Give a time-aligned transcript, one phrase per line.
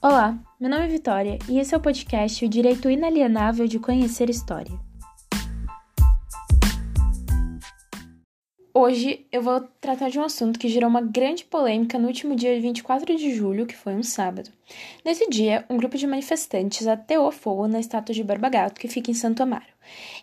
[0.00, 4.30] Olá, meu nome é Vitória e esse é o podcast O Direito Inalienável de Conhecer
[4.30, 4.87] História.
[8.80, 12.60] Hoje eu vou tratar de um assunto que gerou uma grande polêmica no último dia
[12.60, 14.52] 24 de julho, que foi um sábado.
[15.04, 19.10] Nesse dia, um grupo de manifestantes ateou fogo na estátua de Barba Gato, que fica
[19.10, 19.66] em Santo Amaro.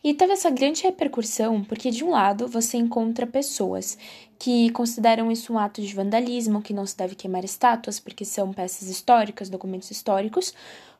[0.02, 3.98] E teve essa grande repercussão porque, de um lado, você encontra pessoas
[4.40, 8.54] que consideram isso um ato de vandalismo, que não se deve queimar estátuas porque são
[8.54, 10.54] peças históricas, documentos históricos,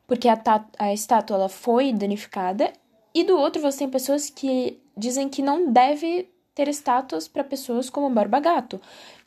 [0.06, 0.38] porque a,
[0.78, 2.70] a estátua ela foi danificada,
[3.14, 7.90] e do outro você tem pessoas que dizem que não deve ter estátuas para pessoas
[7.90, 8.80] como Barba Gato,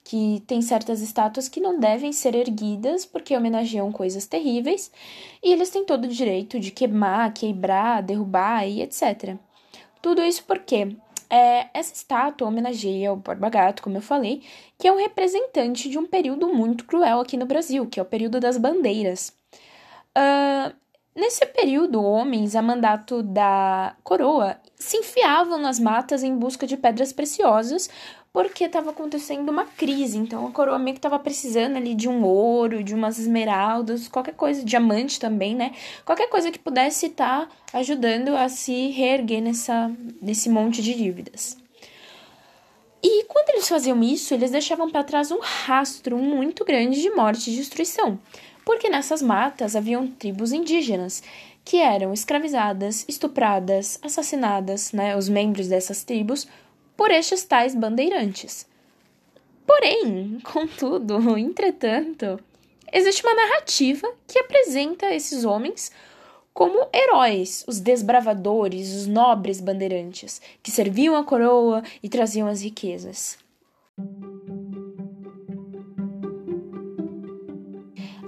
[0.04, 4.92] que tem certas estátuas que não devem ser erguidas porque homenageiam coisas terríveis,
[5.44, 9.38] e eles têm todo o direito de queimar, quebrar, derrubar e etc.
[10.02, 10.98] Tudo isso porque
[11.30, 14.42] é, essa estátua homenageia o Borba Gato, como eu falei,
[14.78, 18.06] que é um representante de um período muito cruel aqui no Brasil, que é o
[18.06, 19.32] período das bandeiras.
[20.18, 20.74] Uh,
[21.20, 27.12] Nesse período, homens a mandato da coroa se enfiavam nas matas em busca de pedras
[27.12, 27.90] preciosas,
[28.32, 30.18] porque estava acontecendo uma crise.
[30.18, 34.36] Então a coroa meio que estava precisando ali de um ouro, de umas esmeraldas, qualquer
[34.36, 35.74] coisa, diamante também, né?
[36.06, 39.92] Qualquer coisa que pudesse estar tá ajudando a se reerguer nessa,
[40.22, 41.58] nesse monte de dívidas.
[43.04, 47.50] E quando eles faziam isso, eles deixavam para trás um rastro muito grande de morte
[47.50, 48.18] e destruição
[48.70, 51.24] porque nessas matas haviam tribos indígenas
[51.70, 56.48] que eram escravizadas, estupradas, assassinadas, né, os membros dessas tribos,
[56.98, 58.66] por estes tais bandeirantes.
[59.68, 62.40] Porém, contudo, entretanto,
[62.92, 65.92] existe uma narrativa que apresenta esses homens
[66.56, 73.38] como heróis, os desbravadores, os nobres bandeirantes, que serviam a coroa e traziam as riquezas.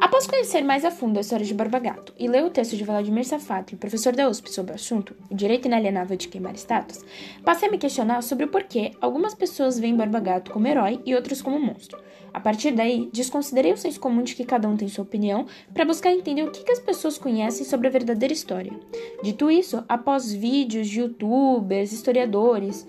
[0.01, 2.83] Após conhecer mais a fundo a história de Barba Gato e ler o texto de
[2.83, 7.05] Vladimir Safatli, professor da USP, sobre o assunto, o direito inalienável de queimar estátuas,
[7.45, 11.13] passei a me questionar sobre o porquê algumas pessoas veem Barba Gato como herói e
[11.13, 12.01] outros como monstro.
[12.33, 15.85] A partir daí, desconsiderei o senso comum de que cada um tem sua opinião para
[15.85, 18.73] buscar entender o que, que as pessoas conhecem sobre a verdadeira história.
[19.21, 22.87] Dito isso, após vídeos de youtubers, historiadores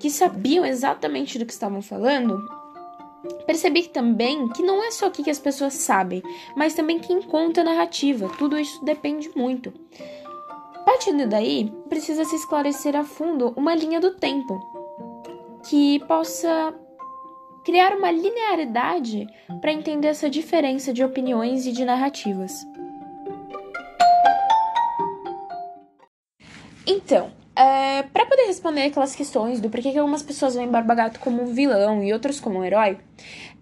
[0.00, 2.38] que sabiam exatamente do que estavam falando,
[3.46, 6.22] Percebi também que não é só o que as pessoas sabem,
[6.56, 8.28] mas também quem conta a narrativa.
[8.38, 9.72] Tudo isso depende muito.
[10.84, 14.60] Partindo daí, precisa se esclarecer a fundo uma linha do tempo
[15.68, 16.74] que possa
[17.64, 19.26] criar uma linearidade
[19.60, 22.64] para entender essa diferença de opiniões e de narrativas.
[26.86, 31.20] Então, é, para poder responder aquelas questões do porquê que algumas pessoas veem Barba Gato
[31.20, 32.98] como um vilão e outras como um herói,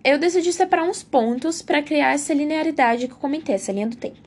[0.03, 3.97] eu decidi separar uns pontos para criar essa linearidade que eu comentei, essa linha do
[3.97, 4.19] tempo.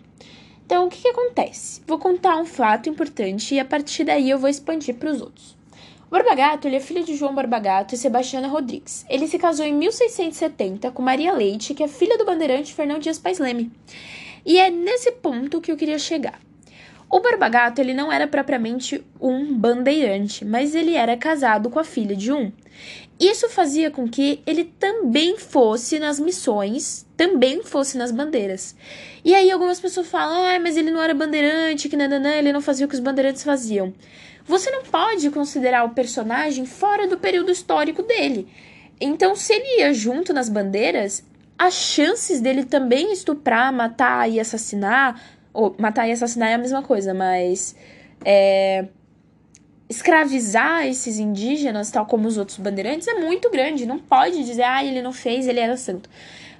[0.65, 1.81] Então, o que, que acontece?
[1.85, 5.57] Vou contar um fato importante e a partir daí eu vou expandir para os outros.
[6.07, 9.05] O Barba Gato ele é filho de João Barba Gato e Sebastiana Rodrigues.
[9.09, 13.19] Ele se casou em 1670 com Maria Leite, que é filha do bandeirante Fernão Dias
[13.19, 13.69] Pais Leme.
[14.45, 16.39] E é nesse ponto que eu queria chegar.
[17.09, 22.15] O Barbagato ele não era propriamente um bandeirante, mas ele era casado com a filha
[22.15, 22.51] de um.
[23.19, 28.75] Isso fazia com que ele também fosse nas missões, também fosse nas bandeiras.
[29.23, 32.61] E aí algumas pessoas falam, ah, mas ele não era bandeirante, que nananã, ele não
[32.61, 33.93] fazia o que os bandeirantes faziam.
[34.45, 38.47] Você não pode considerar o personagem fora do período histórico dele.
[38.99, 41.23] Então, se ele ia junto nas bandeiras,
[41.57, 45.19] as chances dele também estuprar, matar e assassinar
[45.57, 47.75] ou matar e assassinar é a mesma coisa, mas.
[48.23, 48.85] É,
[49.89, 53.85] escravizar esses indígenas, tal como os outros bandeirantes, é muito grande.
[53.85, 56.09] Não pode dizer, ah, ele não fez, ele era santo.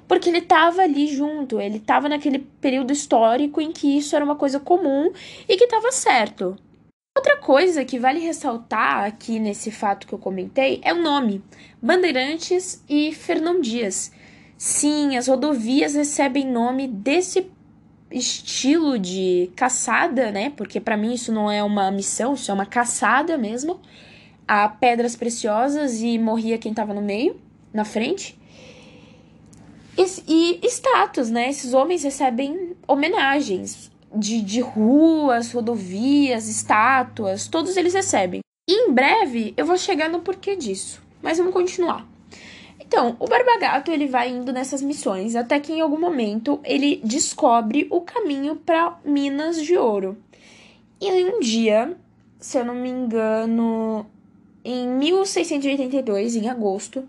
[0.08, 4.36] Porque ele estava ali junto, ele estava naquele período histórico em que isso era uma
[4.36, 5.12] coisa comum
[5.48, 6.58] e que estava certo.
[7.16, 11.44] Outra coisa que vale ressaltar aqui nesse fato que eu comentei é o nome:
[11.82, 14.12] Bandeirantes e Fernão Dias.
[14.58, 17.52] Sim, as rodovias recebem nome desse
[18.12, 20.52] estilo de caçada, né?
[20.56, 23.80] Porque para mim isso não é uma missão, isso é uma caçada mesmo.
[24.48, 27.40] A pedras preciosas e morria quem tava no meio,
[27.74, 28.38] na frente.
[29.98, 31.50] E, e status, né?
[31.50, 38.42] Esses homens recebem homenagens de, de ruas, rodovias, estátuas, todos eles recebem.
[38.70, 41.02] E em breve eu vou chegar no porquê disso.
[41.22, 42.08] Mas vamos continuar.
[42.88, 47.86] Então, o Barbagato ele vai indo nessas missões até que em algum momento ele descobre
[47.92, 50.18] o caminho para Minas de Ouro.
[51.00, 51.98] E um dia,
[52.40, 54.06] se eu não me engano,
[54.64, 57.08] em 1682, em agosto,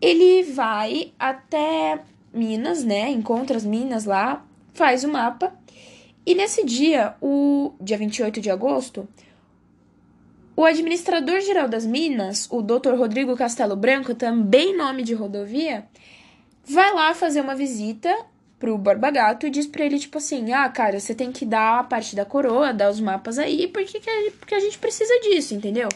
[0.00, 2.02] ele vai até
[2.32, 3.08] Minas, né?
[3.10, 5.54] Encontra as minas lá, faz o mapa.
[6.26, 9.06] E nesse dia, o dia 28 de agosto,
[10.56, 12.94] o administrador-geral das Minas, o Dr.
[12.96, 15.84] Rodrigo Castelo Branco, também nome de rodovia,
[16.64, 18.14] vai lá fazer uma visita
[18.58, 21.80] pro Borba Gato e diz pra ele, tipo assim, ah, cara, você tem que dar
[21.80, 24.00] a parte da coroa, dar os mapas aí, porque,
[24.38, 25.88] porque a gente precisa disso, entendeu?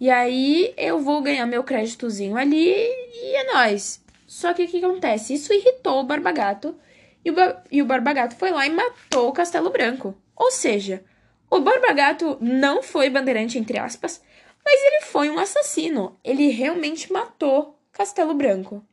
[0.00, 4.00] E aí eu vou ganhar meu créditozinho ali e é nóis.
[4.26, 5.34] Só que o que acontece?
[5.34, 6.76] Isso irritou o Barba Gato
[7.24, 7.34] e o,
[7.72, 10.14] e o Barba Gato foi lá e matou o Castelo Branco.
[10.36, 11.02] Ou seja,
[11.50, 14.22] o Barba Gato não foi bandeirante, entre aspas,
[14.64, 16.18] mas ele foi um assassino.
[16.22, 18.84] Ele realmente matou Castelo Branco.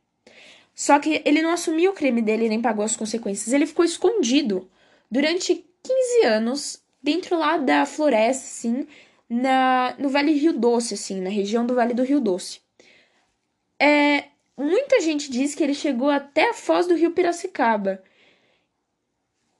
[0.74, 3.52] Só que ele não assumiu o crime dele nem pagou as consequências.
[3.52, 4.70] Ele ficou escondido
[5.10, 8.86] durante 15 anos dentro lá da floresta, assim,
[9.28, 12.60] na, no Vale Rio Doce, assim, na região do Vale do Rio Doce.
[13.80, 14.24] É,
[14.56, 18.02] muita gente diz que ele chegou até a foz do Rio Piracicaba.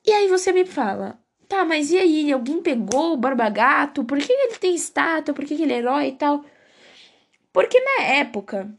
[0.05, 2.33] E aí você me fala, tá, mas e aí?
[2.33, 4.05] Alguém pegou o Barba Gato?
[4.05, 5.35] Por que ele tem estátua?
[5.35, 6.45] Por que ele é herói e tal?
[7.53, 8.71] Porque na época,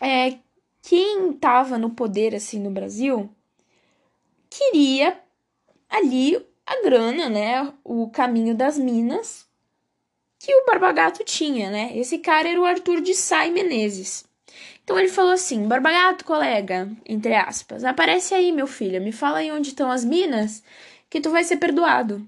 [0.00, 0.38] é,
[0.82, 3.30] quem tava no poder, assim, no Brasil,
[4.48, 5.20] queria
[5.88, 6.36] ali
[6.66, 7.72] a grana, né?
[7.84, 9.48] O caminho das minas
[10.38, 11.92] que o Barbagato tinha, né?
[11.94, 14.24] Esse cara era o Arthur de Sá Menezes.
[14.82, 19.52] Então ele falou assim: Barbagato, colega, entre aspas, aparece aí, meu filho, me fala aí
[19.52, 20.62] onde estão as minas,
[21.12, 22.26] que tu vai ser perdoado.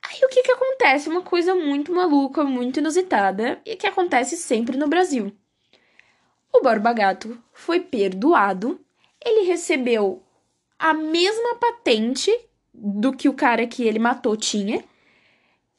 [0.00, 1.08] Aí o que que acontece?
[1.08, 5.32] Uma coisa muito maluca, muito inusitada, e que acontece sempre no Brasil.
[6.52, 8.80] O Barbagato foi perdoado,
[9.24, 10.22] ele recebeu
[10.78, 12.32] a mesma patente
[12.72, 14.84] do que o cara que ele matou tinha,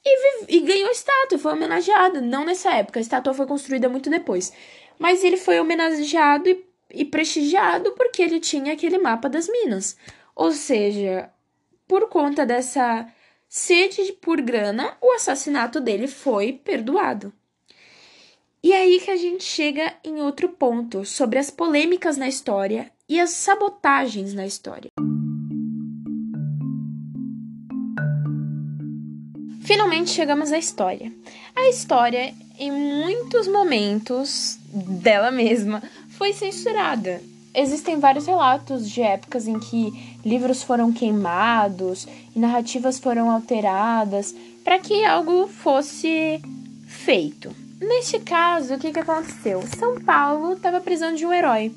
[0.06, 2.20] e, e ganhou estátua, foi homenageado.
[2.20, 4.52] Não nessa época, a estátua foi construída muito depois.
[5.00, 9.96] Mas ele foi homenageado e, e prestigiado porque ele tinha aquele mapa das minas.
[10.36, 11.32] Ou seja,
[11.92, 13.06] por conta dessa
[13.50, 17.34] sede por grana, o assassinato dele foi perdoado.
[18.64, 23.20] E aí que a gente chega em outro ponto sobre as polêmicas na história e
[23.20, 24.90] as sabotagens na história.
[29.66, 31.12] Finalmente chegamos à história.
[31.54, 34.58] A história, em muitos momentos
[35.02, 37.22] dela mesma, foi censurada.
[37.54, 44.34] Existem vários relatos de épocas em que livros foram queimados e narrativas foram alteradas
[44.64, 46.42] para que algo fosse
[46.88, 47.54] feito.
[47.80, 49.62] Neste caso, o que, que aconteceu?
[49.78, 51.74] São Paulo estava precisando de um herói.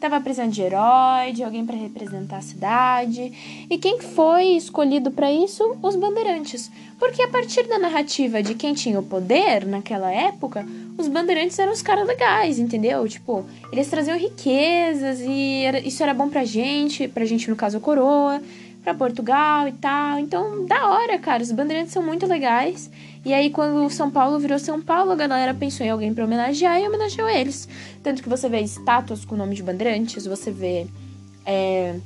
[0.00, 3.66] Tava precisando de herói, de alguém para representar a cidade.
[3.68, 5.76] E quem foi escolhido para isso?
[5.82, 6.70] Os bandeirantes.
[7.00, 10.64] Porque a partir da narrativa de quem tinha o poder naquela época,
[10.96, 13.08] os bandeirantes eram os caras legais, entendeu?
[13.08, 17.78] Tipo, eles traziam riquezas e era, isso era bom pra gente, pra gente no caso
[17.78, 18.40] a coroa
[18.88, 20.18] para Portugal e tal.
[20.18, 21.42] Então, da hora, cara.
[21.42, 22.90] Os bandeirantes são muito legais.
[23.24, 26.80] E aí, quando São Paulo virou São Paulo, a galera pensou em alguém para homenagear
[26.80, 27.68] e homenageou eles.
[28.02, 30.86] Tanto que você vê estátuas com nome de bandeirantes, você vê
[31.44, 31.96] é,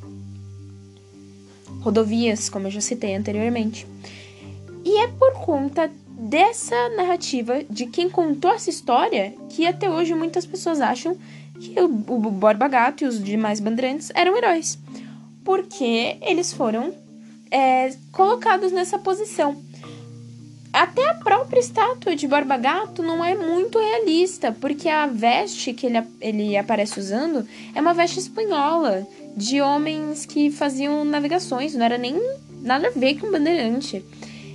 [1.80, 3.86] rodovias, como eu já citei anteriormente.
[4.84, 10.46] E é por conta dessa narrativa de quem contou essa história que até hoje muitas
[10.46, 11.16] pessoas acham
[11.60, 14.78] que o, o Borba Gato e os demais bandeirantes eram heróis
[15.44, 16.94] porque eles foram
[17.50, 19.62] é, colocados nessa posição.
[20.72, 25.86] Até a própria estátua de Barba Gato não é muito realista, porque a veste que
[25.86, 29.06] ele, ele aparece usando é uma veste espanhola,
[29.36, 32.18] de homens que faziam navegações, não era nem
[32.62, 34.02] nada a ver com bandeirante.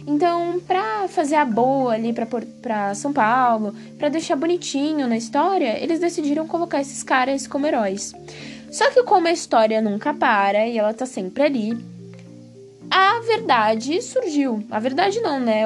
[0.08, 2.26] Então, pra fazer a boa ali pra,
[2.62, 8.14] pra São Paulo, pra deixar bonitinho na história, eles decidiram colocar esses caras como heróis.
[8.72, 11.78] Só que como a história nunca para e ela tá sempre ali,
[12.90, 14.64] a verdade surgiu.
[14.70, 15.64] A verdade não, né?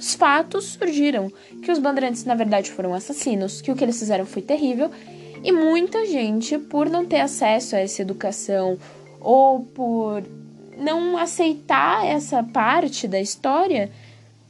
[0.00, 1.30] os fatos surgiram.
[1.62, 4.90] Que os bandeirantes, na verdade, foram assassinos, que o que eles fizeram foi terrível.
[5.44, 8.78] E muita gente, por não ter acesso a essa educação
[9.20, 10.22] ou por
[10.76, 13.90] não aceitar essa parte da história,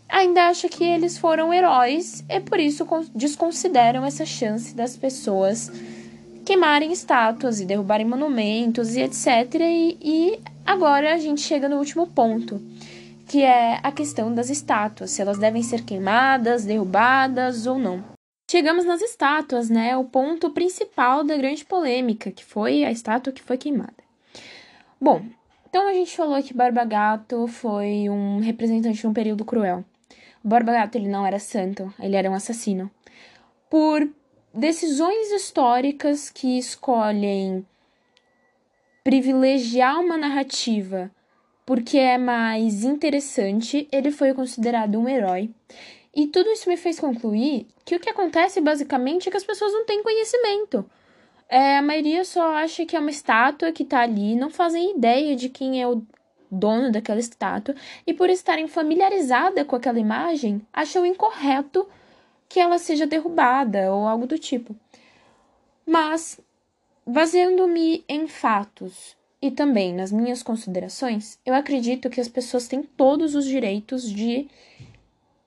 [0.09, 5.71] ainda acha que eles foram heróis e por isso desconsideram essa chance das pessoas
[6.45, 9.55] queimarem estátuas e derrubarem monumentos e etc.
[9.61, 12.61] E, e agora a gente chega no último ponto,
[13.29, 18.03] que é a questão das estátuas, se elas devem ser queimadas, derrubadas ou não.
[18.51, 19.97] Chegamos nas estátuas, né?
[19.97, 23.95] O ponto principal da grande polêmica, que foi a estátua que foi queimada.
[25.01, 25.23] Bom,
[25.69, 29.85] então a gente falou que Barba Gato foi um representante de um período cruel.
[30.43, 32.91] Barba Gato ele não era santo, ele era um assassino.
[33.71, 34.11] Por
[34.53, 37.67] decisões históricas que escolhem
[39.03, 41.11] privilegiar uma narrativa
[41.71, 45.51] porque é mais interessante, ele foi considerado um herói.
[46.13, 49.73] E tudo isso me fez concluir que o que acontece basicamente é que as pessoas
[49.73, 50.85] não têm conhecimento.
[51.49, 55.37] É, a maioria só acha que é uma estátua que tá ali, não fazem ideia
[55.37, 56.03] de quem é o
[56.51, 61.87] dono daquela estátua, e por estarem familiarizada com aquela imagem, acham incorreto
[62.51, 64.75] que ela seja derrubada ou algo do tipo.
[65.87, 66.41] Mas,
[67.07, 73.37] baseando-me em fatos e também nas minhas considerações, eu acredito que as pessoas têm todos
[73.37, 74.49] os direitos de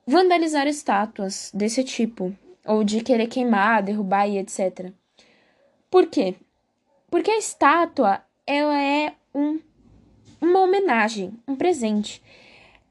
[0.06, 2.34] vandalizar estátuas desse tipo,
[2.66, 4.90] ou de querer queimar, derrubar e etc.
[5.90, 6.34] Por quê?
[7.10, 9.60] Porque a estátua, ela é um,
[10.40, 12.22] uma homenagem, um presente.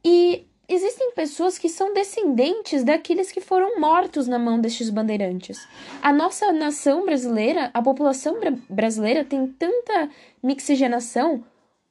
[0.05, 5.67] E existem pessoas que são descendentes daqueles que foram mortos na mão destes bandeirantes.
[6.01, 8.37] A nossa nação brasileira, a população
[8.69, 10.09] brasileira tem tanta
[10.41, 11.43] mixigenação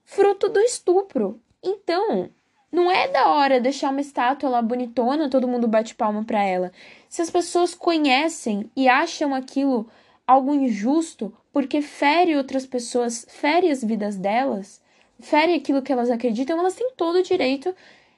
[0.04, 1.40] fruto do estupro.
[1.62, 2.30] Então,
[2.70, 6.72] não é da hora deixar uma estátua lá bonitona, todo mundo bate palma para ela.
[7.08, 9.86] Se as pessoas conhecem e acham aquilo
[10.26, 14.80] algo injusto porque fere outras pessoas, fere as vidas delas,
[15.20, 17.74] fere aquilo que elas acreditam, elas têm todo o direito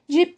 [0.07, 0.37] de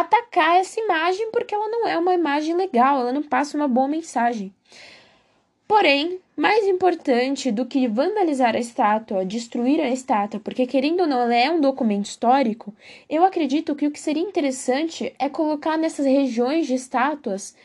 [0.00, 3.88] atacar essa imagem porque ela não é uma imagem legal, ela não passa uma boa
[3.88, 4.52] mensagem.
[5.66, 11.22] Porém, mais importante do que vandalizar a estátua, destruir a estátua, porque querendo ou não,
[11.22, 12.72] ela é um documento histórico,
[13.10, 17.56] eu acredito que o que seria interessante é colocar nessas regiões de estátuas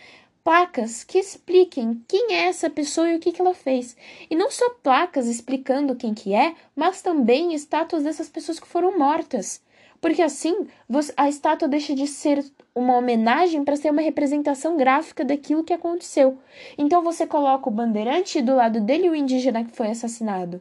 [0.43, 3.95] placas que expliquem quem é essa pessoa e o que, que ela fez.
[4.29, 8.97] E não só placas explicando quem que é, mas também estátuas dessas pessoas que foram
[8.97, 9.61] mortas.
[10.01, 10.67] Porque assim,
[11.15, 12.43] a estátua deixa de ser
[12.73, 16.39] uma homenagem para ser uma representação gráfica daquilo que aconteceu.
[16.75, 20.59] Então você coloca o bandeirante e do lado dele o indígena que foi assassinado.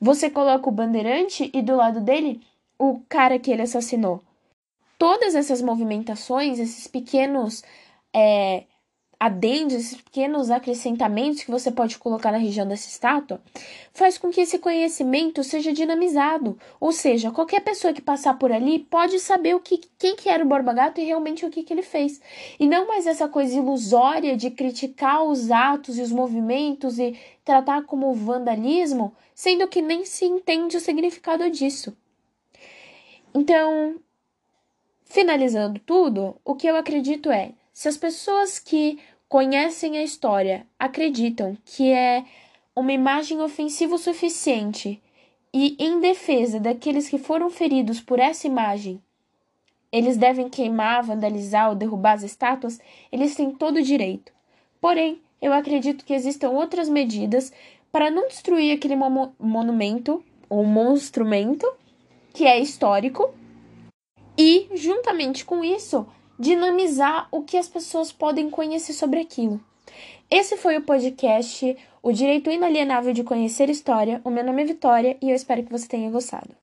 [0.00, 2.40] Você coloca o bandeirante e do lado dele
[2.76, 4.22] o cara que ele assassinou.
[4.98, 7.62] Todas essas movimentações, esses pequenos
[8.12, 8.64] é,
[9.20, 13.38] adendos, esses pequenos acrescentamentos que você pode colocar na região dessa estátua,
[13.92, 16.58] faz com que esse conhecimento seja dinamizado.
[16.80, 20.42] Ou seja, qualquer pessoa que passar por ali pode saber o que, quem que era
[20.42, 22.18] o Borba Gato e realmente o que, que ele fez.
[22.58, 27.82] E não mais essa coisa ilusória de criticar os atos e os movimentos e tratar
[27.82, 31.94] como vandalismo, sendo que nem se entende o significado disso.
[33.34, 33.96] Então,
[35.04, 38.98] finalizando tudo, o que eu acredito é se as pessoas que
[39.30, 42.24] conhecem a história acreditam que é
[42.74, 45.00] uma imagem ofensiva o suficiente
[45.54, 49.00] e em defesa daqueles que foram feridos por essa imagem,
[49.92, 54.32] eles devem queimar, vandalizar ou derrubar as estátuas, eles têm todo o direito.
[54.80, 57.52] Porém, eu acredito que existam outras medidas
[57.92, 61.72] para não destruir aquele mo monumento ou monstrumento
[62.34, 63.32] que é histórico
[64.36, 66.04] e, juntamente com isso,
[66.40, 69.60] dinamizar o que as pessoas podem conhecer sobre aquilo.
[70.30, 74.22] Esse foi o podcast O Direito Inalienável de Conhecer História.
[74.24, 76.50] O meu nome é Vitória e eu espero que você tenha gostado.